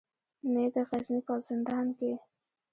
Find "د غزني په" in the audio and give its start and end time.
0.73-1.33